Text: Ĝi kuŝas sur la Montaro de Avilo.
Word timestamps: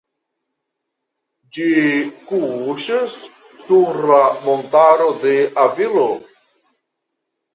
Ĝi 1.57 1.65
kuŝas 2.29 3.17
sur 3.65 3.99
la 4.11 4.17
Montaro 4.47 5.09
de 5.25 5.35
Avilo. 5.65 6.09